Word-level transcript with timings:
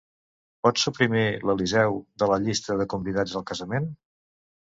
Pots 0.67 0.85
suprimir 0.87 1.25
l'Eliseu 1.49 1.99
de 2.23 2.29
la 2.33 2.39
llista 2.45 2.79
de 2.81 2.87
convidats 2.95 3.35
al 3.43 3.47
casament? 3.51 3.87